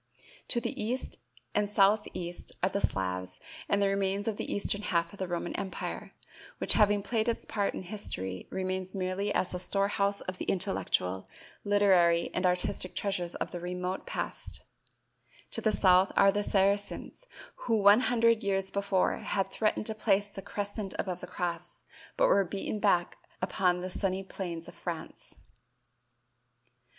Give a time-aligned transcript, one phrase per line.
[0.47, 1.19] To the east
[1.53, 5.55] and southeast are the Slavs and the remains of the eastern half of the Roman
[5.55, 6.13] empire,
[6.57, 11.27] which having played its part in history, remains merely as the storehouse of the intellectual,
[11.63, 14.63] literary and artistic treasures of the remote past;
[15.51, 17.27] to the south are the Saracens
[17.67, 21.83] who one hundred years before had threatened to place the crescent above the cross,
[22.17, 25.37] but were beaten back upon the sunny plains of France.